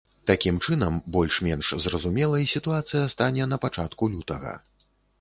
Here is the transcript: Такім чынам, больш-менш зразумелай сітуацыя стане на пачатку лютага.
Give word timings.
Такім 0.29 0.55
чынам, 0.67 0.97
больш-менш 1.17 1.69
зразумелай 1.85 2.51
сітуацыя 2.55 3.13
стане 3.15 3.43
на 3.55 3.63
пачатку 3.67 4.13
лютага. 4.17 4.61